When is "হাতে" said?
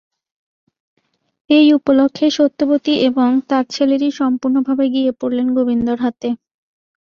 6.05-6.29